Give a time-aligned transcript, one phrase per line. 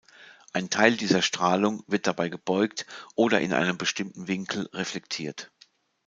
[0.51, 5.51] Ein Teil dieser Strahlung wird dabei gebeugt oder in einem bestimmten Winkel reflektiert.